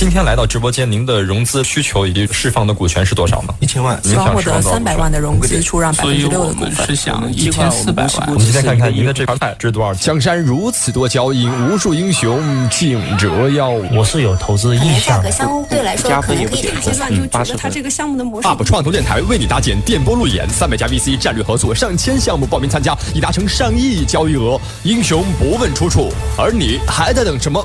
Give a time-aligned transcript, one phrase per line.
[0.00, 3.54] 今天来到直播间，您的融资需求以及释放的股权是多少呢？
[3.60, 6.86] 一千万，您想获得三百万的融资，出让百分之六的股份。
[6.86, 8.28] 是想一千四百万。
[8.28, 10.06] 我们今天看看您的这盘菜值多少钱？
[10.06, 12.40] 江山如此多娇，引无数英雄
[12.70, 13.68] 竞折腰。
[13.92, 15.18] 我是有投资意向。
[15.18, 18.48] 价格相对来说可能可以阶段就觉得它这个项目的模式。
[18.48, 24.58] UP 创投电台为你搭建电波路演，三百家 VC 战略合作，上千项目报名参加，已达成上亿交易额。
[24.82, 27.62] 英雄不问出处，而你还在等什么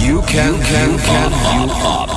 [0.00, 2.10] ？You can can can you up。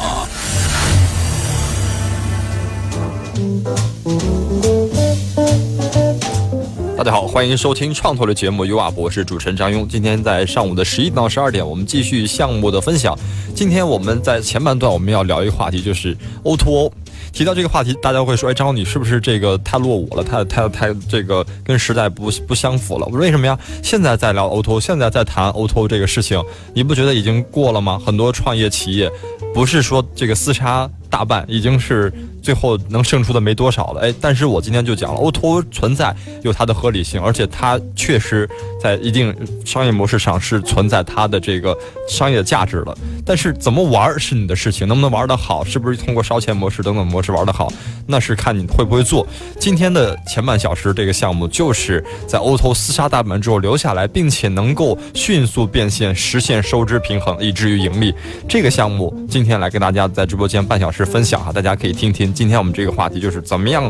[6.98, 9.86] 大家好，欢迎收听创投的节目 U up，我是主持人张庸。
[9.86, 13.20] 今天在上午的十一到十二点，我们继续项目的分享。
[13.54, 16.94] 今天我们在前半段我们要聊一个话题，就是 O to O。
[17.34, 20.24] 提到这个话题，大家会说：“哎，张，你是不是这个太落伍了？
[20.24, 23.58] 太太太这个跟时代不不相符了？”我说：“为什么呀？
[23.82, 26.42] 现在在聊 O2O，现在在谈 O2O 这个事情，
[26.76, 28.00] 你不觉得已经过了吗？
[28.06, 29.12] 很多创业企业
[29.52, 32.12] 不是说这个厮杀。”大半已经是
[32.44, 36.14] 最后能胜出的没多少了，哎，但是我今天就讲了，O2O 存在
[36.44, 38.48] 有它的合理性，而且它确实
[38.82, 39.34] 在一定
[39.66, 41.76] 商业模式上是存在它的这个
[42.10, 42.96] 商业价值的。
[43.26, 47.72] 但是怎么玩是你的事情，能不能玩得好，是不是通过烧钱模式等等模式玩得好，
[48.06, 49.26] 那是看你会不会做。
[49.58, 58.14] 今天的前半小时这个项目就是在 O2O 厮杀大门之后留下来，并且能够迅速变现，实现收支平衡，以至于盈利。
[58.50, 61.06] 这个项目今天来跟大家在直播间半小时。
[61.06, 62.33] 分享哈，大家可以听听。
[62.34, 63.90] 今天我们这个话题就是怎么样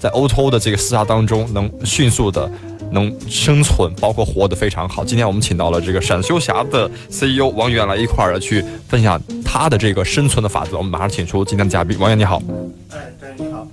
[0.00, 2.50] 在 O2O 的这个厮杀当中能迅速的
[2.90, 5.04] 能生存，包括活得非常好。
[5.04, 10.76] 今天我们请到了这个闪修侠的 CEO 王源来一块儿去分享他的这个生存的法则。
[10.76, 12.42] 我们马上请出今天的嘉宾王源，你好。
[12.90, 12.98] 哎，
[13.36, 13.66] 你好。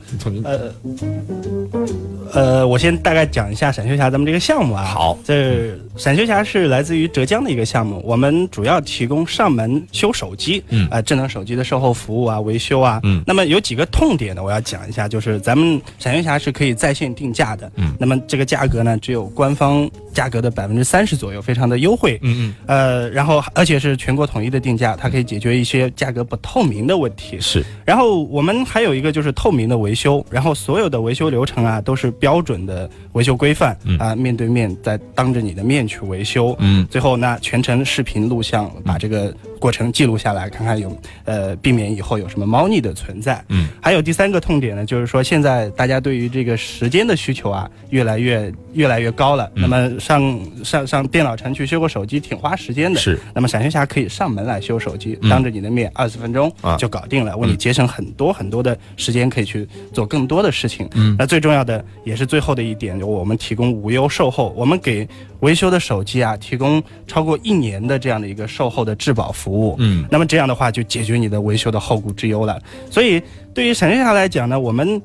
[0.43, 0.73] 呃
[2.33, 4.83] 呃，我先大概讲一下闪修侠咱们这个项目啊。
[4.83, 13.21] 好，这闪修侠是来自于浙江的一个项目，我们主要提供上门修手机，嗯，啊，智能手机的售后服务啊、维修啊，嗯。
[13.27, 17.93] 那么有几个痛点呢，我要讲一下，就是咱们闪修侠是可以在线定价的，嗯。
[17.99, 22.55] 那么这个价格呢，只有官方价格的百分之三十左右，非常的优惠，嗯嗯。
[22.67, 27.39] 呃，然后而且是全国统一的定价，它可以解决一些价格不透明的问题。
[27.39, 27.63] 是。
[27.85, 40.95] 然后我们还有一个就是透明的维修，然后所有的维修流程啊都是标准的维修规范啊，面对面在当着你的面去维修，嗯，最后呢全程视频录像把这个过程记录下来，看看有
[41.25, 65.07] 呃避免以后有什么猫腻的存在，嗯，还有第三个痛点呢，就是说现在大家对于这个时间的需求啊越来越越来越高了，那么上上上电脑城去修个手机挺花时间的，是，那么闪现侠可以上门来修手机，当着你的面二十分钟就搞定了，为你节省很多很多的时间，可以去做更多的事情，嗯，那最重要的也是最后的一点，我们提供无忧售后，我们给
[65.41, 72.61] 维修的手机啊提供超过一年的这样的一个售后的质保服务，嗯，那么这样的话就解决你的维修的后顾之忧了。
[72.89, 73.21] 所以
[73.53, 75.01] 对于闪现侠来讲呢，我们。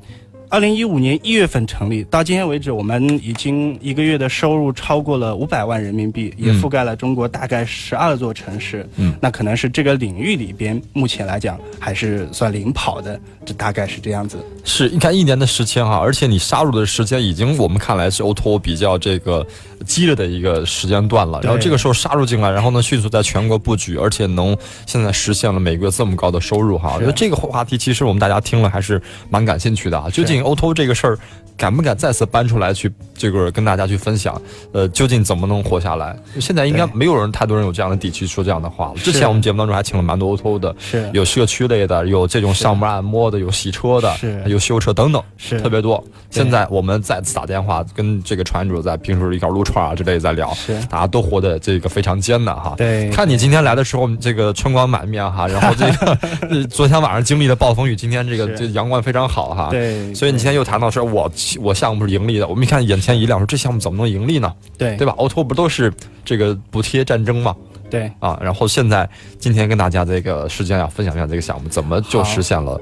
[0.49, 8.87] 二零一五年一月份成立，到今天为止，我们已经一个月的收入超过了五百万人民币，也覆盖了中国大概十二座城市。
[8.95, 14.37] 嗯，那可能是这个领域里边目前来讲还是算领跑的，这大概是这样子。
[14.63, 19.45] 是，你看一年的时间哈，而且你杀入的时间已经我们看来是 O2O 比较这个
[19.85, 21.41] 激烈的一个时间段了。
[21.43, 26.93] 然后这个时候杀入进来，然后呢迅速在全国布局，而且能现在实现了每个月这么高的收入哈。
[26.95, 30.09] 我觉得这个话题其实我们大家听了还是蛮感兴趣的啊。
[30.09, 31.17] 究竟 O2O 这个事儿，
[31.57, 34.39] 敢不敢再次搬出来去这个跟大家去分享？
[34.71, 36.15] 呃，究竟怎么能活下来？
[36.39, 38.93] 现在应该没有人太多人有这样的底气说这样的话了。
[38.97, 46.03] 之前我们节目当中还请了蛮多 OTO 的，是有社区类的，有这种上门按摩的，有洗车的，是有修车等等，是特别多。
[46.29, 52.75] 现在我们再次打电话跟这个船主在平时一块撸串啊之类在聊，是大家都活得这个非常艰难哈。
[52.77, 59.69] 对，看你今天来的时候，这个春光满面哈， 然后这个 昨天晚上经历的暴风雨，今天这个这阳光非常好哈。
[59.71, 60.67] 对，所以你今天又。
[60.67, 64.53] 谈到说，我我项目是盈利的，我们一看眼前一亮，说这项目怎么能盈利呢？
[64.77, 65.93] 对对吧？O2O 不都是
[66.25, 67.55] 这个补贴战争吗？
[67.89, 69.09] 对啊，然后现在
[69.39, 72.79] 今天跟大家这个时间啊分享一下这个项目怎么就实现了。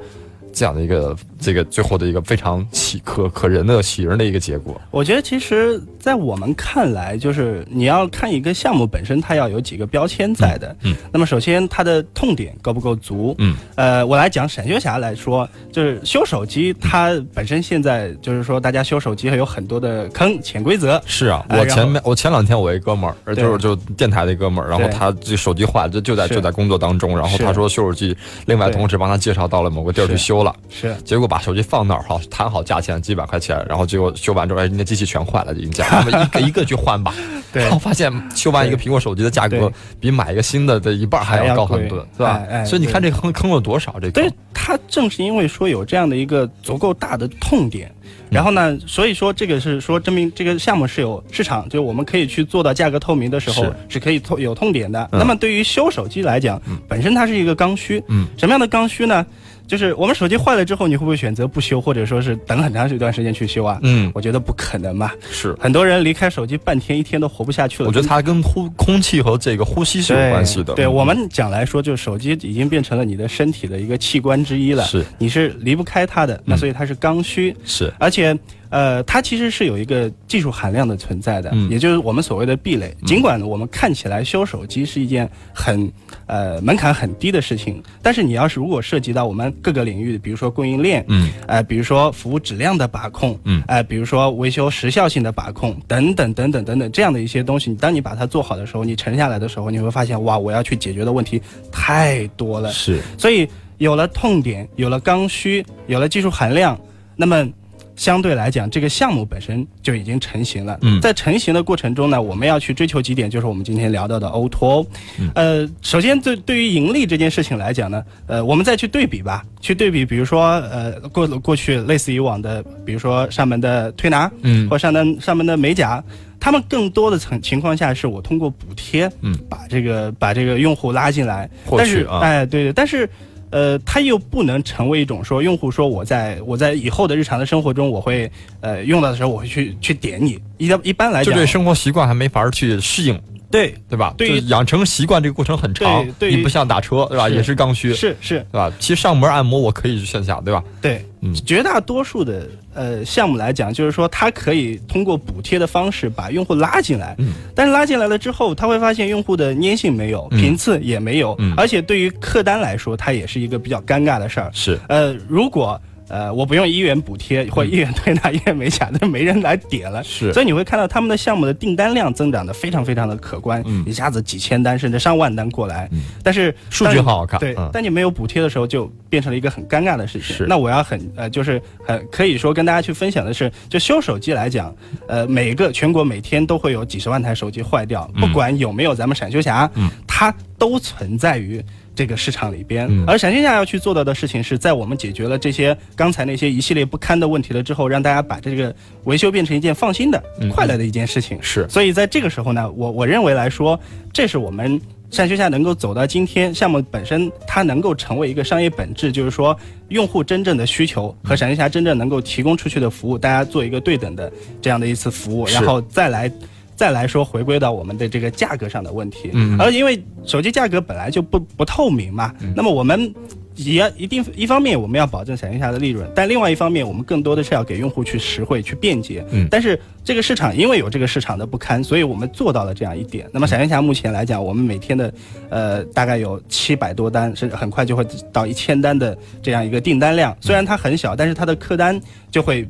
[0.52, 1.14] 这样的一个
[1.46, 10.76] 这个最后的一个非常喜可可人的喜人的一个结果，我觉得其实，在我们看来，就是你要看一个项目本身，它要有几个标签在的。
[10.82, 10.96] 嗯。
[11.14, 13.36] 那么首先，它的痛点够不够足？
[13.38, 13.56] 嗯。
[13.76, 21.00] 呃，我来讲闪修侠来说，就是修手机，它本身现在就是说，大家修手机还有很多的坑、潜规则。
[21.06, 30.46] 是啊，我前面我前两天我一哥们儿，就是就电台的一哥们儿，然后他这手机坏了，就就在就在工作当中，然后他说修手机，另外同事帮他介绍到了某个地儿去修。
[30.46, 37.14] 了，是，结果把把手机放那儿哈，谈好价钱几百块钱，然后结果修完之后，哎，那机器全坏了，已经讲，那么一个 一个去换吧。
[37.52, 42.42] 然后发现修完一个苹果手机的价格比买一个新的的一半还要高很多，是吧？
[42.66, 44.00] 所以你看这坑坑了多少？
[44.00, 47.94] 这对，它正是因为说有这样的一个足够大的痛点，
[48.30, 55.10] 然后呢，所以说这个是说证明这个项目是有市场，就我们可以去做到价格透明的时候是可以痛有痛点的。
[55.12, 59.26] 那么对于修手机来讲，本身它是一个刚需，嗯，什么样的刚需呢？
[59.68, 63.80] 就是我们手机坏了之后，你会不会选择不修，或者说是等很长一段时间去修啊？
[63.84, 65.12] 嗯，我觉得不可能嘛。
[65.32, 67.88] 是，很多人离开手机半天一天都活不下去了。
[67.88, 70.74] 我觉得它跟呼空气和这个呼吸是有关系的。
[70.74, 74.84] 对我们讲来说，就手机已经变成了你的身体的一个器官之一了。
[74.84, 76.42] 是，你是离不开它的。
[76.46, 77.56] 那所以它是刚需。
[77.66, 78.38] 是，而且。
[78.76, 82.94] 呃，它其实是有一个技术含量的存在的，也就是我们所谓的壁垒。
[83.06, 85.90] 尽管我们看起来修手机是一件很
[86.26, 101.42] 呃门槛很低的事情，但是你要是如果涉及到我们各个领域，比如说供应链，嗯，呃，比如说服务质量的把控，嗯，哎，比如说维修时效性的把控等等等等等等这样的一些东西，你当你把它做好的时候，你沉下来的时候，你会发现哇，我要去解决的问题
[101.72, 102.70] 太多了。
[102.74, 106.78] 是，所以有了痛点，有了刚需，有了技术含量，
[107.16, 107.48] 那么。
[107.96, 110.78] 相对来讲，这个项目本身就已经成型了。
[110.82, 114.86] 嗯，在成型的过程中呢，我们要去追求几点，就是我们今天聊到的 O2O。
[115.34, 126.04] 呃，首先对对于盈利这件事情来讲呢，呃，我们再去对比吧，去对比，比如说呃过过去类似以往的，比如说上门的推拿，嗯，或上门上门的美甲，
[126.40, 133.10] 他们更多的情情况下是我通过补贴，嗯，把这个把这个用户拉进来，但是哎，对对，但是。
[133.52, 138.30] 呃，它又不能成为一种说用户说我在我在以后的日常的生活中，我会
[138.62, 140.40] 呃用到的时候，我会去去点你。
[140.58, 143.20] 一一般来讲，就对生活习惯还没法去适应。
[143.56, 144.14] 对对吧？
[144.18, 147.30] 对，养成习惯这个过程很长，你不像打车，对吧？
[147.30, 148.72] 也是刚需，是是，对吧？
[148.80, 150.64] 其实上门按摩我可以去线下，对吧？
[150.82, 164.50] 对，嗯，绝大多数的呃项目来讲，就是说它可以通过补贴的方式把用户拉进来，嗯，但是拉进来了之后，他会发现用户的粘性没有，频次也没有，嗯而且对于客单来说，它也是一个比较尴尬的事儿。
[164.54, 165.80] 是，呃，如果。
[166.08, 170.04] 呃，我不用一元补贴或一元推拿、一元美甲，那没人来点了。
[170.04, 175.90] 是，所以你会看到他们的项目的订单量增长的非常非常的可观，一下子几千单甚至上万单过来。
[176.22, 177.40] 但是数据好好看。
[177.40, 180.36] 对，但你没有补贴的时候，就变成了一个很尴尬的事情。
[180.36, 184.76] 是，那我要很呃，就是很可以说跟大家去分享的是，就修手机来讲，
[185.08, 189.70] 呃，每个全国每天都会有几十万台手机坏掉，不管有没有咱们闪修侠，
[190.06, 191.64] 它都存在于。
[191.96, 198.76] 这个市场里边，而闪现下要去做到的事情，是在我们解决了这些刚才那些一系列不堪的问题了之后，让大家把这个
[199.06, 200.22] 维修变成一件放心的、
[200.52, 201.40] 快乐的一件事情。
[201.42, 203.80] 是，所以在这个时候呢，我我认为来说，
[204.12, 209.58] 这是我们闪修下能够走到今天，项目本身它能够成为一个商业本质，就是说
[209.88, 214.32] 用户真正的需求和闪修下真正能够提供出去的服务，大家做一个对等的
[214.62, 216.30] 这样的一次服务，然后再来。
[216.76, 223.14] 再来说，回归到我们的这个价格上的问题，嗯，而因为手机价格本来就不不透明嘛，那么我们
[223.56, 233.26] 也要一定一方面我们要保证闪电侠的利润，但另外一方面我们更多的是要给用户去实惠、去便捷，嗯，但是这个市场因为有这个市场的不堪，所以我们做到了这样一点。
[233.32, 235.14] 那么闪电侠目前来讲，我们每天的
[235.50, 241.98] 呃大概有七百多单，甚至很快就会到一千单的这样一个订单量，虽然它很小，但是它的客单
[242.30, 242.68] 就会。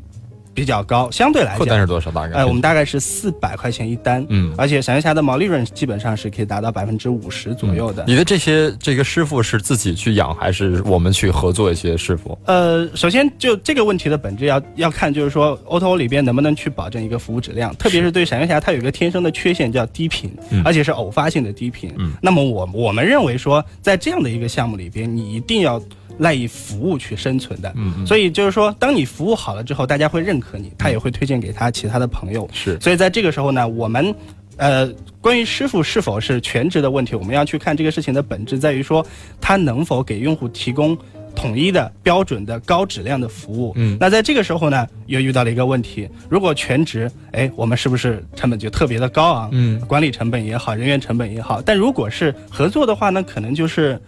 [0.56, 2.10] 比较高，相对来讲，客单是多少？
[2.10, 2.38] 大概？
[2.38, 8.06] 呃，我们大概是四百块钱一单，嗯，而且闪电侠的毛利润基本上是可以达到百分之五十左右的。
[8.08, 12.38] 你的这些这个师傅是自己去养，还是我们去合作一些师傅？
[12.46, 20.32] 呃，首先就这个问题的本质要要看，就是说 O T O 里边能不能去保证一个服务质量，特别是对闪电侠，它有一个天生的缺陷叫低频，
[20.64, 21.94] 而且是偶发性的低频。
[21.98, 25.82] 嗯，那么我我们认为说，在这样的一个项目里边，你一定要。
[26.18, 32.50] 赖以服务去生存的，嗯，所以就是说，当你服务好了之后，大家会认可你，他也会推荐给他其他的朋友。
[32.54, 34.16] 是，所以在这个时候呢，我们，
[34.56, 39.06] 呃，关于师傅是否是全职的问题，我们要去看这个事情的本质在于说，
[39.42, 40.98] 他能否给用户提供
[41.36, 43.74] 统一的标准的高质量的服务。
[43.76, 49.50] 嗯，那在这个时候呢，又遇到了一个问题，如果全职，哎，我们是不是成本就特别的高昂？
[49.52, 51.62] 嗯，管理成本也好，人员成本也好。
[51.62, 54.00] 但如果是合作的话，呢可能就是。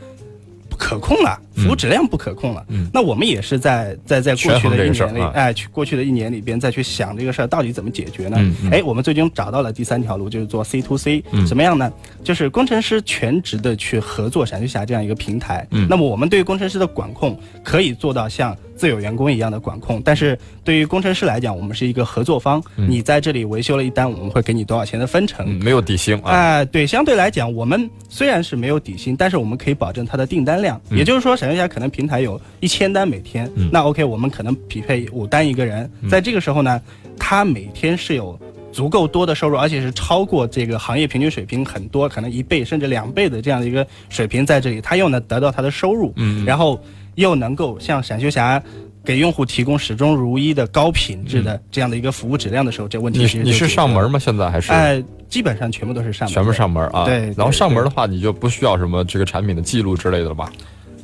[0.78, 2.64] 可控了，服务质量不可控了。
[2.70, 8.38] 嗯，那我们也是在在在过去的一年里，哎，去过去的一年里边再去想这个事儿到底怎么解决呢？
[8.72, 11.24] 哎，我们最终找到了第三条路，就是做 C to C。
[11.48, 11.92] 什么样呢？
[12.24, 15.66] 就是工程师全职的去合作闪电侠这样一个平台。
[15.72, 18.56] 嗯，那么我们对工程师的管控可以做到像。
[18.78, 20.02] 自有员工一样的管控。
[20.06, 25.50] 但是对于工程师来讲，我们是一个合作方，你在这里维修了一单，我们会给你多少钱的分成？
[25.62, 26.64] 没有底薪啊？
[26.66, 30.80] 对，相对来讲，我们虽然是没有底薪，但是我们可以保证它的订单量。
[30.92, 36.80] 也就是说，闪电侠可能平台有一千单每天，那 OK，我们可能匹配五单一个人，在这个时候呢，
[37.18, 38.40] 他每天是有。
[38.70, 46.80] 足够多的收入，而且是超过这个行业平均水平很多，可能一倍甚至两倍的这样的一个水平在这里，他又能得到他的收入，嗯，然后
[47.18, 48.62] 又能够像闪修侠
[49.04, 54.20] 给用户提供始终如一的高品质的这样的一个服务质量的时候，这问题你你是上门吗？
[54.20, 54.72] 现在还是？
[54.72, 57.06] 哎，基本上全部都是上门，全部上门啊。
[57.06, 60.52] 对，然后上门的话，你就不需要什么这个产品的记录之类的了吧？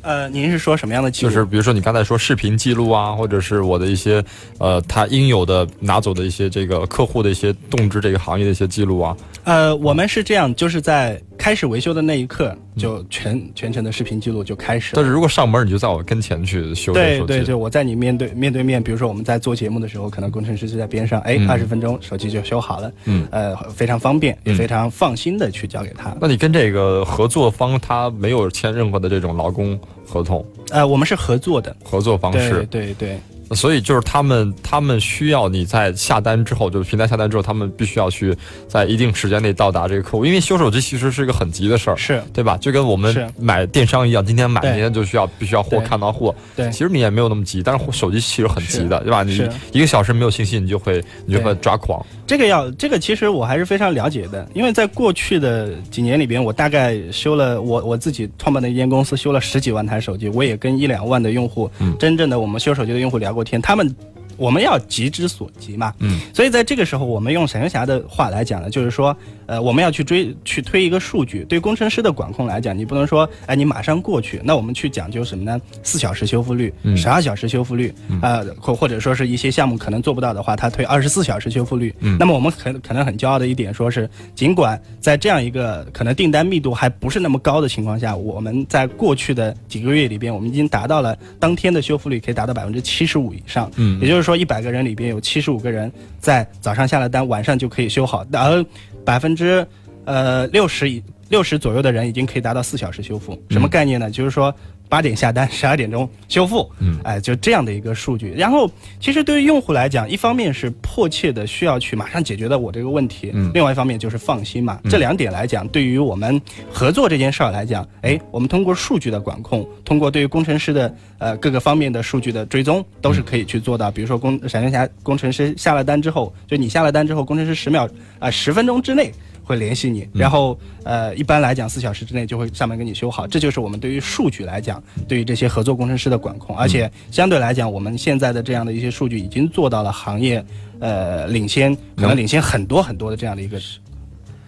[0.02, 1.32] 呃，您是说什么样的记录？
[1.32, 4.22] 就是比如说你刚才说视频记录啊，或者是我的一些
[4.58, 9.16] 呃，他应有的拿走的一些这个客户的一些动植这个行业的一些记录啊。
[9.44, 11.20] 呃，我们是这样，就是在。
[11.36, 14.92] 开始维修的那一刻，就全全程的视频记录就开始。
[14.94, 16.92] 但是如果上门，你就在我跟前去修。
[16.94, 22.92] 对对对，我在你面对面对面，比如说我们在做节目的时候，可能工程师就在边上，哎，二十分钟手机就修好了。
[23.04, 26.16] 嗯，呃，非常方便，也非常放心的去交给他。
[26.18, 30.42] 那你跟这个合作方他没有签任何的这种劳工合同？
[30.70, 32.64] 呃，我们是合作的合作方式。
[32.70, 33.18] 对对。
[33.52, 38.36] 所以就是他们，他们需要你在下单之后，就是平台下单之后，他们必须要去
[38.66, 42.56] 在一定时间内到达这个客户，因为修手机其实是一个很急的事儿，是对吧？
[42.56, 46.34] 就跟我们买电商一样，今天买，明天就需要必须要货看到货。
[46.56, 49.22] 对，其实你也没有那么急，但是手机其实很急的，对吧？
[49.22, 49.40] 你
[49.72, 52.04] 一个小时没有信息，你就会你就会抓狂。
[52.26, 63.94] 这个要这个其实我还是非常了解的，因为在过去的几年里边，我大概修了我我自己创办的一间公司修了十几万台手机，我也跟一两万的用户，真正的我们修手机的用户聊过天，他们。
[64.36, 75.60] 我们要急之所急嘛，嗯，所以在这个时候，我们用闪电侠的话来讲呢，就是说，呃，我们要去追去推一个数据，对工程师的管控来讲，你不能说，哎，你马上过去，那我们去讲究什么呢？
[75.82, 81.94] 四小时修复率，十二小时修复率，啊，或或者说是一些项目可能做不到的话，他推二十四小时修复率。
[82.18, 98.64] 那么我们可可能很骄傲的一点，说是尽管在这样一个可能订单密度还不是那么高的情况下，我们在过去的几个月里边，我们已经达到了当天的修复率可以达到百分之七十五以上，嗯，也就是说，一百个人里边有七十五个人在早上下了单，晚上就可以修好，而
[99.04, 99.66] 百分之
[100.04, 103.40] 呃六十以六十左右的人已经可以达到四小时修复。
[103.50, 104.10] 什么概念呢？
[104.10, 104.54] 就是说。
[104.86, 108.32] 八点下单， 十二点钟修复，嗯，哎，就这样的一个数据。
[108.36, 114.78] 然后，其实对于用户来讲，一方面是迫切的需要去马上解决的我这个问题，嗯，另外一方面就是放心嘛。
[114.84, 116.40] 这两点来讲，对于我们
[116.70, 123.90] 合作这件事儿来讲，哎，我们通过数据的管控，通过对于工程师的呃各个方面的数据的追踪，都是可以去做到。
[123.90, 127.88] 比如说工闪电侠工程师下了单之后，就你下了单之后，工程师十秒
[128.18, 129.10] 啊十分钟之内。
[129.44, 133.26] 会联系你，然后呃，一般来讲四小时之内就会上门给你修好。
[133.26, 136.56] 这就是我们对于数据来讲，对于这些合作工程师的管控。
[136.56, 140.44] 而且相对来讲，我们现在的这样的一些数据已经做到了行业
[140.80, 143.60] 呃领先，可能领先很多很多的这样的一个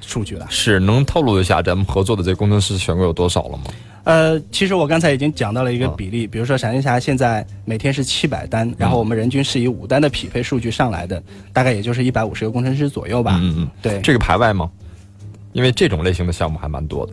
[0.00, 0.46] 数据了。
[0.48, 3.64] 是能透露一下咱们合作的这工程师选购有多少了吗？
[4.04, 11.20] 呃，其实我刚才已经讲到了一个比例，比如说闪电侠现在每天是七百单，然后我们人均是以五单的匹配数据上来的，
[11.52, 13.40] 大概也就是一百五十个工程师左右吧。
[13.42, 14.70] 嗯嗯，对，这个排外吗？
[15.56, 17.12] 因为这种类型的项目还蛮多的，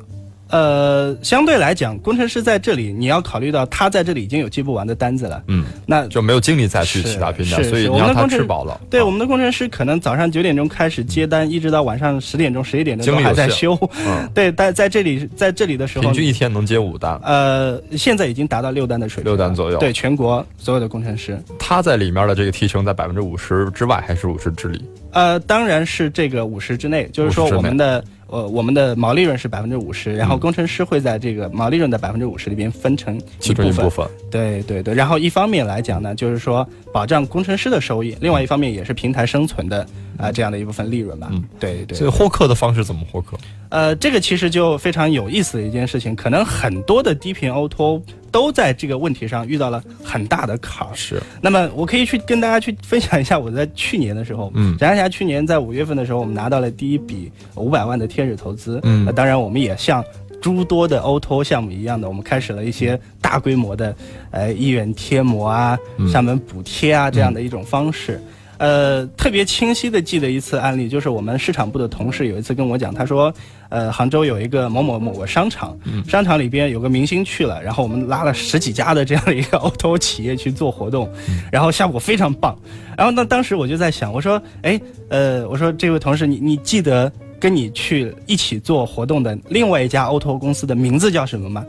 [0.50, 8.80] 呃，相对来讲，工程师在这里，你要考虑到他在这里已经有接不完的单子了，嗯，那就没有精力再去其他平台，所以你让他吃饱了。
[8.90, 13.76] 对，我们的工程师可能早上九点钟开始接单，一直到晚上十点钟、十一点钟还在修。
[14.36, 17.20] 对，但在这里，在这里的时候，平均一天能接五单。
[17.24, 19.80] 呃，现在已经达到六单的水平，六单左右。
[19.80, 24.84] 对，全国所有的工程师，他在里面的这个提成在百分之五十之外，还是五十之里？
[25.14, 28.04] 呃，当然是这个五十之内，就是说我们的。
[28.34, 34.08] 呃，我们的毛利润是百分之五十，然后工程师会在这个毛利润的百分之五十里边分成一部分。
[34.32, 39.86] 对对对，然后一方面来讲呢，就是说保障工程师的收益，另外一方面也是平台生存的
[40.18, 41.28] 啊这样的一部分利润吧。
[41.32, 41.96] 嗯，对对。
[41.96, 43.38] 所以获客的方式怎么获客？
[43.74, 48.02] 呃，这个其实就非常有意思的一件事情，可能很多的低频 O2O。
[48.34, 50.90] 都在这个问题上遇到了很大的坎儿。
[50.96, 58.80] 是，那么我可以去跟大家去分享一下，我在去年的时候，嗯，展霞去年在五月份的时候，我们拿到了第一笔五百万的天使投资。
[58.82, 60.04] 嗯，当然我们也像
[60.42, 63.96] 诸多的 O2O 项目一样的，我们开始了一些大规模的，
[64.32, 65.78] 呃，一元贴膜啊、
[66.12, 68.20] 上门补贴啊这样的一种方式。
[68.58, 73.34] 呃，特别清晰的记得一次案例，就是我们市场部的同事有一次跟我讲，他说，
[73.70, 81.10] 呃，杭州有一个某某某个商场，商场里边有个明星去了，然后我们拉了十几家的这样的一个 O2O 企业去做活动，
[81.52, 82.58] 然后效果非常棒。
[82.96, 84.80] 然后那当时我就在想，我说，哎，
[85.10, 91.66] 呃，我说这位同事，你你记得跟你去一起做活动的另外一家 O2O 公司的名字叫什么吗？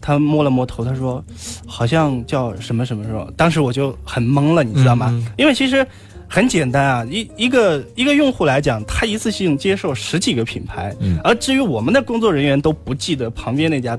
[0.00, 1.24] 他摸了摸头，他说
[1.66, 3.28] 好像叫什么什么什么。
[3.36, 5.06] 当时我就很懵了，你知道吗？
[5.36, 5.84] 因为其实
[6.28, 13.98] 很简单啊，一一个一个用户来讲，他一次性接受十几个品牌，而至于我们的工作人员都不记得旁边那家。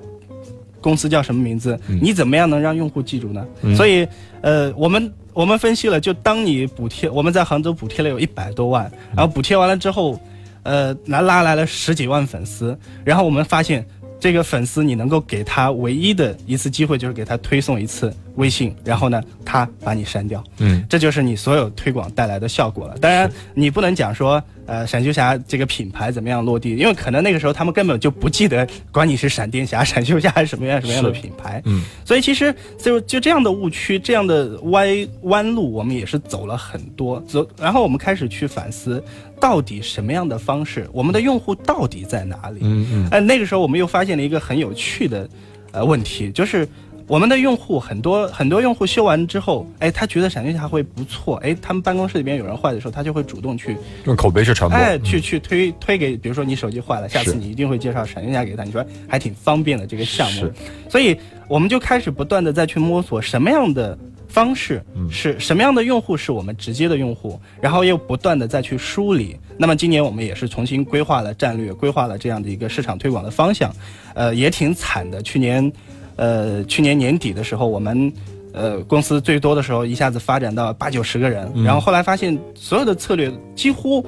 [0.80, 1.78] 公司叫什么名字？
[2.02, 3.46] 你怎么样能让用户记住呢？
[3.76, 4.08] 所以，
[4.42, 10.18] 呃，我们我们分析了，就当你补贴，我们在杭州补贴了有一百多万，然后补贴完了之后，
[10.64, 13.86] 呃，来拉来了十几万粉丝，然后我们发现，
[14.20, 22.98] 这个粉丝你能够给他唯一的一次机会，就是给他推送一次微信，然后呢，他把你删掉，嗯，这就是你所有推广带来的效果了。
[23.00, 24.44] 当然，你不能讲说。
[24.68, 26.76] 呃，闪修侠这个品牌怎么样落地？
[26.76, 31.62] 因为可能那个时候他们根本就不记得，管你是闪电侠、闪修侠还是什么样什么样的品牌。
[31.64, 37.18] 嗯，所以其实就就这样的误区、这样的歪弯路，我们也是走了很多。
[37.22, 39.02] 走，然后我们开始去反思，
[39.40, 42.60] 到底什么样的方式，我们的用户到底在哪里？
[42.62, 43.08] 嗯嗯。
[43.12, 45.28] 哎，那个时候我们又发现了一个很有趣的
[45.72, 46.68] 呃问题，就是。
[47.10, 60.52] 我们的用户很多很多用户修完之后，哎，他觉得闪电侠会不错，哎，他们办公室里边有人坏的时候，他就会主动去用口碑去传播，哎，去去推推给，比如说你手机坏了，下次你一定会介绍闪电侠给他，你说还挺方便的这个项目，
[60.90, 61.18] 所以
[61.48, 63.98] 我们就开始不断的再去摸索什么样的
[64.38, 69.36] 方式是什么样的用户是我们直接的用户，然后又不断的再去梳理。
[69.58, 73.74] 那么今年我们也是重新规划了战略，规划了这样的一个市场推广的方向，
[74.14, 75.72] 呃，也挺惨的，去年。
[76.18, 78.12] 呃，去年年底的时候，我们，
[78.52, 84.04] 呃，公司最多的时候一下子发展到八九十个人，然后后来发现所有的策略几乎，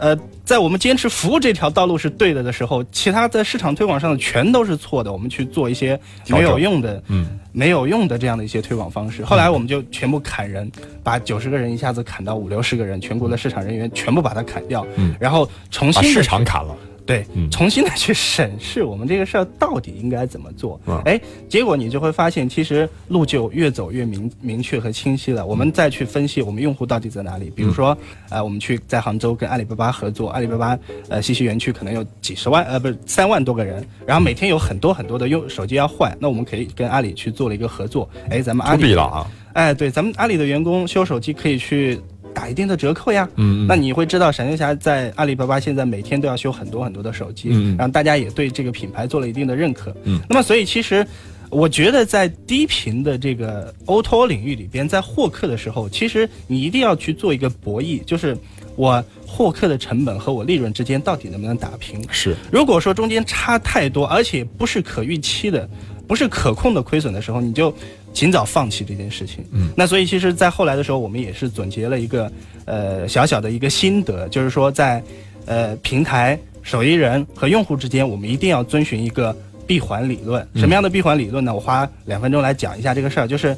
[0.00, 5.12] 呃，在我们坚持服务这条道路是对的的时候，其他在市场推广上的全都是错的。
[5.12, 9.22] 我们去做一些没有用的，嗯，没有用的这样的一些推广方式。
[9.24, 10.70] 后来我们就全部砍人，
[11.02, 16.74] 把九十个人一下子砍到五六十个人，全国的市场人员全部把它砍掉，嗯，然后重新市场砍了。
[17.10, 20.80] 对，重新的去审视我们这个事儿到底应该怎么做。
[21.04, 25.44] 哎，结果你就会发现，其实路就越走越明明确和清晰了。
[25.44, 27.50] 我们再去分析我们用户到底在哪里。
[27.50, 27.98] 比如说，
[28.28, 38.08] 呃，我们去在杭州跟阿里巴巴合作，阿里巴巴呃西溪园区可能有几十万，呃，不是三万多个人，然后每天有很多很多的用手机要换，那我们可以跟阿里去做了一个合作。
[38.30, 39.26] 哎，咱们阿里了啊！
[39.54, 42.00] 哎，对，咱们阿里的员工修手机可以去。
[42.34, 51.06] 打一定的折扣呀，嗯，那你会知道闪电侠在阿里巴巴现在每天都要修很多很多的手机，嗯，然后大家也对这个品牌做了一定的认可，嗯，那么所以其实
[51.50, 58.36] 我觉得在低频的这个 O2O 领域里边，在获客的时候，其实你一定要去做一个博弈，就是
[58.76, 62.00] 我获客的成本和我利润之间到底能不能打平？
[62.10, 65.68] 是，如果说中间差太多，而且不是可预期的，
[66.10, 67.72] 不是可控的亏损的时候，你就。
[68.12, 69.44] 尽早放弃这件事情。
[69.52, 72.32] 嗯，那所以其实，在后来的时候，我们也是总结了一个，
[72.64, 75.00] 呃，小小的一个心得，就是说，在，
[75.46, 79.32] 呃，平台、手艺人和用户之间，我们一定要遵循一个
[79.64, 80.44] 闭环理论。
[80.56, 81.54] 什么样的闭环理论呢？
[81.54, 83.28] 我花两分钟来讲一下这个事儿。
[83.28, 83.56] 就是，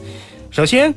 [0.51, 0.95] 首先，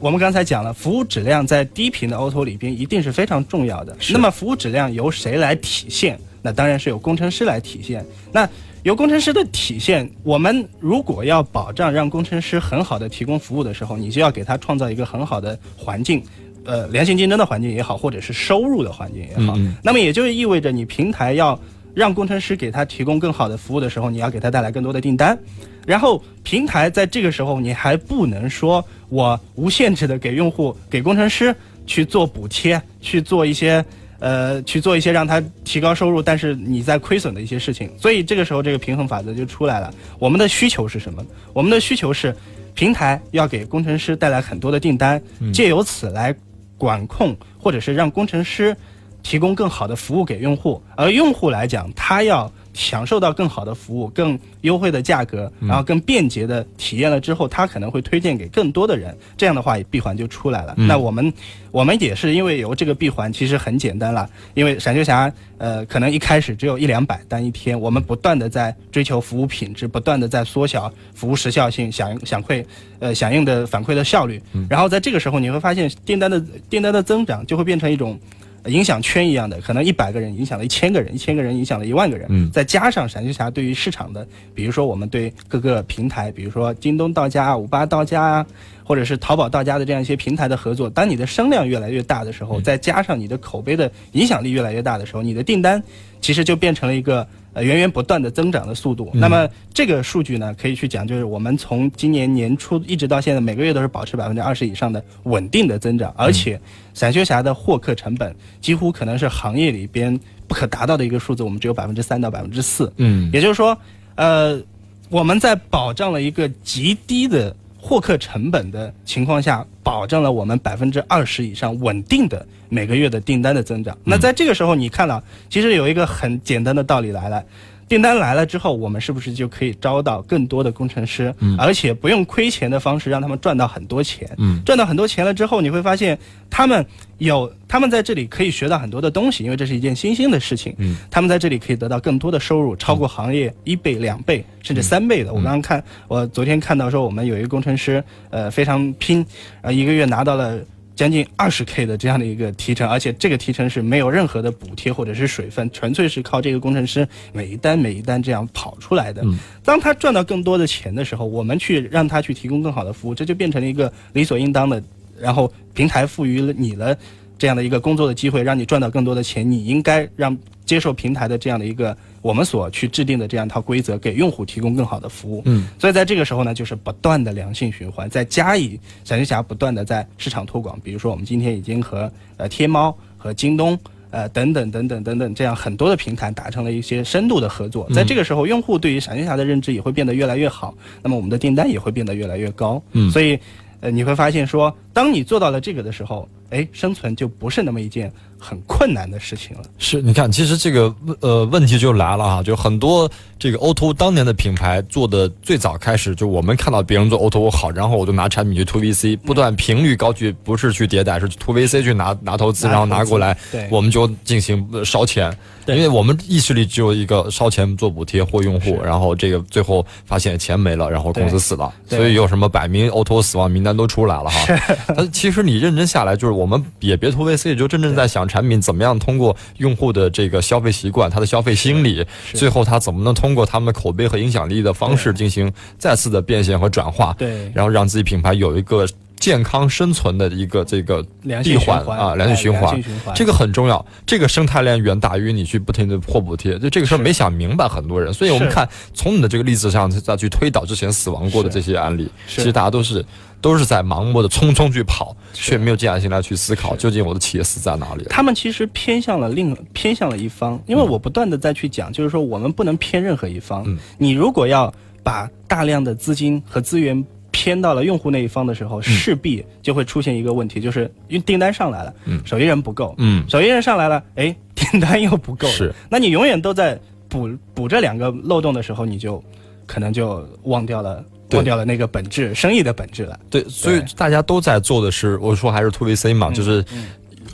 [0.00, 3.96] 我们刚才讲了，服务质量在低频的 O2O 里边一定是非常重要的。
[4.10, 6.18] 那么，服务质量由谁来体现？
[6.42, 8.04] 那当然是由工程师来体现。
[8.32, 8.48] 那
[8.82, 16.20] 由工程师的体现，我们如果要保障让工程师很好的提供服务的时候，你就要给他创造一个很好的环境，
[16.64, 19.56] 呃，良性竞争的环境也好，或者是收入的环境也好。
[19.84, 21.56] 那么也就意味着你平台要
[21.94, 25.38] 让工程师给他提供更好的服务的时候，你要给他带来更多的订单。
[25.86, 31.54] 然后平台在这个时候，你还不能说我无限制的给用户、给工程师
[31.86, 33.84] 去做补贴，去做一些。
[34.22, 39.92] 呃，去做一些让他提高收入，但是你在亏损的一些事情，所以这个时候这个平衡法则就出来了。
[40.20, 41.26] 我们的需求是什么？
[41.52, 42.32] 我们的需求是，
[42.72, 45.20] 平台要给工程师带来很多的订单，
[45.52, 46.32] 借由此来
[46.78, 48.76] 管控或者是让工程师
[49.24, 52.48] 提供更好的服务给用户，而用户来讲，他要。
[52.74, 59.16] 享受到更好的服务、更优惠的价格，然后更便捷的体验了之后，他可能会推荐给更多的人。
[59.36, 60.74] 这样的话，闭环就出来了。
[60.76, 61.32] 那我们，
[61.70, 64.28] 我们也是因为有这个闭环，其实很简单了。
[64.54, 72.64] 因为闪修侠，呃，可能一开始只有一两百单一天，我们不断的在追求服务品质，不断的在缩小服务时效性、响响馈，
[73.00, 74.40] 呃，响应的反馈的效率。
[74.70, 78.18] 然后在这个时候，你会发现订单的订单的增长就会变成一种。
[78.66, 82.26] 影响圈一样的，可能一百个人影响了一千个人，一千个人影响了一万个人。
[82.30, 88.46] 嗯，再加上闪电侠对于市场的，比如说我们对各个平台，比如说京东到家、五八到家啊，
[88.84, 95.82] 或者是淘宝到家的这样一些平台的合作，当你的声量越来越大的时候，再加上你的口碑的影响力越来越大的时候，你的订单
[96.20, 97.26] 其实就变成了一个。
[97.52, 99.10] 呃，源源不断的增长的速度。
[99.14, 106.60] 那么这个数据呢，可以去讲，就是我们从今年年初一直到现在，每个月都是保持百分之二十以上的稳定的增长，而且
[106.94, 112.92] 闪修侠的获客成本几乎可能是行业里边不可达到的一个数字，我们只有百分之三到百分之四。
[112.96, 113.76] 嗯，也就是说，
[114.14, 114.60] 呃。
[115.08, 123.98] 我们在保障了一个极低的获客成本的情况下，保证了我们百分之二十以上稳定的每个月的订单的增长。
[124.04, 127.44] 那在这个时候，你看到其实有一个很简单的道理来了。
[127.92, 131.34] 订单来了之后，我们是不是就可以招到更多的工程师？
[131.40, 134.26] 嗯，而且不用亏钱的方式让他们赚到很多钱。
[134.38, 136.82] 嗯，赚到很多钱了之后，你会发现他们
[137.18, 140.74] 有他们在这里可以学到很多的东西，因为这是一件新兴的事情。
[140.78, 145.30] 嗯，他们在这里可以得到更多的收入，超过行业一倍、两倍甚至三倍的。
[145.30, 149.22] 我刚刚看，我昨天看到说，我们有一个工程师，呃，非常拼，
[149.60, 150.58] 呃，一个月拿到了。
[150.94, 159.24] 将近二十 K 的这样的一个提成，而且这个提成是没有任何的补贴或者是水分，纯粹是靠这个工程师每一单每一单这样跑出来的。
[159.64, 164.82] 当他赚到更多的钱的时候，我们去让他去提供更好的服务，这就变成了一个理所应当的。
[165.20, 166.96] 然后平台赋予了你了
[167.38, 171.96] 这样的一个工作的机会，让你赚到更多的钱，你应该让接受平台的这样的一个。
[172.22, 175.42] 我们所去制定的这样一套规则，给用户提供更好的服务。
[175.44, 180.78] 嗯，所以在这个时候呢，就是不断的良性循环，再加以闪电侠不断的在市场推广。
[180.84, 183.76] 比如说，我们今天已经和呃天猫和京东
[184.10, 187.90] 呃等等等等等等这样很多的平台达成了一些深度的合作。
[187.92, 190.72] 在这个时候，用户对于闪电侠的认知也会变得越来越好，
[191.02, 192.80] 那么我们的订单也会变得越来越高。
[192.92, 193.36] 嗯，所以
[193.80, 198.12] 呃你会发现说，当你做到了这个的时候，哎，生存就不是那么一件。
[198.44, 199.62] 很困难的事情了。
[199.78, 213.38] 是，你看，其实这个呃问题就来了哈，就很多这个 O to O 当年的品牌做的最早开始，就我们看到别人做 O to O 好，然后我就拿产品去 To VC，不断频率高去，不是去迭代，是 To VC 去拿拿投资，然后拿过来，
[213.70, 215.32] 我们就进行烧钱，
[215.68, 224.74] 因为我们意识里只有一个烧钱做补贴或用户，然后这个最后发现钱没了，然后公司死了，所以有什么百名 O to O 死亡名单都出来了哈。
[224.96, 228.22] 但其实你认真下来，就是我们也别 To VC，就真正在想。
[228.32, 237.14] 产品怎么样通过用户的这个消费习惯，他的消费心理，最后他怎么能通过他们的口碑和影响力的方式进行再次的变现和转化？
[237.18, 241.04] 对，然后让自己品牌有一个健康生存的一个这个
[241.42, 242.82] 闭环啊，良性循环，
[243.14, 243.84] 这个很重要。
[244.06, 248.14] 这个生态链远大于你去不停的破补贴，就这个事儿没想明白很多人。
[248.14, 253.04] 所以我们看从你的这个例子上再去推导之前死亡过的这些案例，其实大家都是。
[253.42, 258.04] 都是在盲目的匆匆去跑，却没有静下心来去思考，究竟我的企业死在哪里。
[258.08, 263.66] 他们其实偏向了另偏向了一方，因为我不断的再去讲，就是说我们不能偏任何一方。
[263.98, 272.22] 你如果要把大量的资金和资源偏到了用户那一方的时候，势必就会出现一个问题，就是因为订单上来了，嗯。
[272.24, 273.28] 手艺人不够，嗯。
[273.28, 276.78] 手艺人上来了，哎， 订单又不够，是，那你永远都在
[277.08, 279.20] 补补这两个漏洞的时候，你就
[279.66, 281.04] 可能就忘掉了。
[281.32, 283.18] 忘掉了那个本质，生意的本质了。
[283.30, 286.64] 对，所以大家都在做的是，我说还是 to VC 嘛，就是。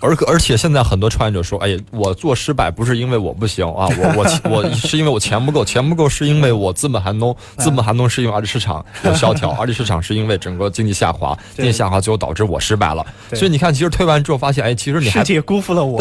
[0.00, 13.04] 而而且现在很多创业者说：“哎，我做失败不是因为我不行啊，我我我是因为我钱不够，钱不够是因为我资本寒冬，资本寒冬是因为二级市场有 萧条，二级市场是因为整个经济下滑，经济下滑最后导致我失败了。
[13.32, 16.00] 所以你看，其实推完之后发现，哎，其实你还世界辜负了我，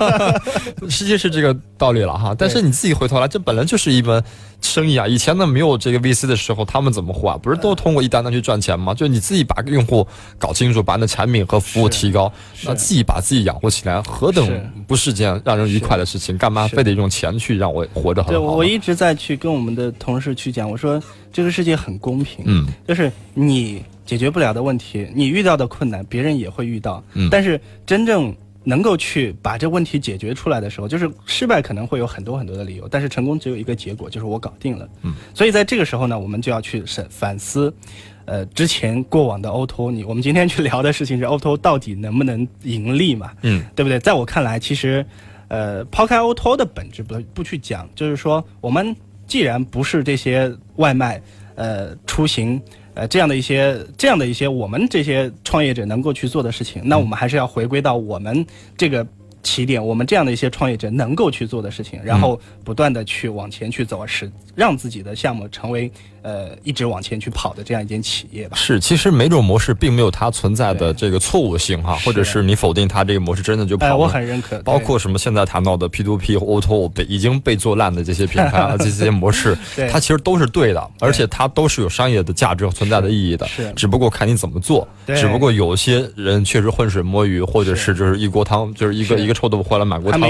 [0.88, 2.34] 世界是这个道理了哈。
[2.38, 4.24] 但是你自己回头来，这本来就是一门
[4.62, 5.06] 生意啊。
[5.06, 7.36] 以前呢没有这个 VC 的时候，他们怎么活啊？
[7.36, 8.94] 不是都通过一单单去赚钱吗？
[8.94, 10.06] 就你自己把用户
[10.38, 12.32] 搞清楚，把你的产品和服务提高，
[12.64, 13.02] 那自己。
[13.04, 14.48] 把自己养活起来，何等
[14.86, 16.38] 不是件让人愉快的事情？
[16.38, 18.38] 干嘛非得用钱去让我活着很好？
[18.38, 28.32] 对，我一直在去跟我们的同事去讲，我说这个世界很公平，嗯，就是你解决不了的问题，你遇到的困难，别人也会遇到，嗯，但是真正
[28.64, 37.72] 能够去把这问题解决出来的时候，就是失败可能会有很多很多的理由，但是成功只有一个结果，就是我搞定了，嗯，所以在这个时候呢，我们就要去审反思。
[38.24, 43.32] 呃，之前过往的 O to 你我们今天去聊的事情是 O to 到底能不能盈利嘛？
[43.42, 43.98] 嗯，对不对？
[43.98, 45.04] 在我看来，其实，
[45.48, 48.94] 呃，抛开 O to O 的本质不不去讲，就是说，我们
[49.26, 51.20] 既然不是这些外卖、
[51.56, 52.62] 呃出行、
[52.94, 59.06] 呃这样的一些这样的一些我们这些创业者能够去做的事情，那我们还是要回归到我们这个。
[59.42, 65.90] 起点，我们这样的一些创业者能够去做的事情，然后不断的去往前去走，使让自己的项目成为
[66.22, 68.56] 呃一直往前去跑的这样一间企业吧。
[68.56, 73.96] 是，其实每种模式并没有它存在的这个错误性哈，或者是你否定它这个模式真的就跑了。
[73.96, 74.60] 我很认可。
[74.62, 79.58] 包括什么现在谈到的 P to P、O to O 被已经被做烂的这些品牌啊， 这些模式，
[79.90, 83.44] 它其实都是对的，而且它都是有商业的价值和存在的意义的。
[83.48, 84.86] 是，只不过看你怎么做。
[85.16, 89.31] 只不过有些人确实浑水摸鱼，或者是就是一锅汤，就是一个一个。
[89.34, 90.20] 臭豆腐坏了满锅汤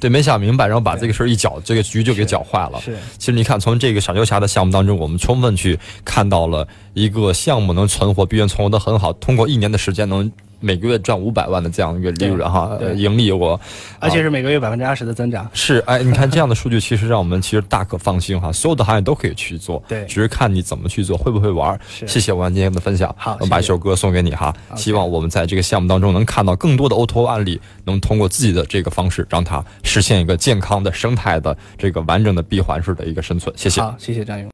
[0.00, 2.80] 对，没想明白，然后把这个事儿一搅，这个局就给搅坏了。
[2.80, 13.58] 是，其实你看，从这个小牛侠的项目当中，我们充分去看到了一个项目能存活，并且存活的很好，通过一年的时间能每个月赚五百万的这样一个利润哈，盈利我，
[13.98, 15.48] 而且是每个月百分之二十的增长。
[15.52, 21.78] 是，哎，你看这样的数据，其实让我们其实大可放心哈，所有的行业都可以去做，对，只是看你怎么去做，会不会玩。
[22.06, 33.54] 谢谢王今天的分享，好，我们把一首歌送给你哈，希望我们在这个项目当中能看到更多的 O to O 案例，能通过自己的这个方式让它实现一个健康的生态的这个完整的闭环式的一个生存。
[33.56, 34.46] 谢谢，好，谢谢张勇。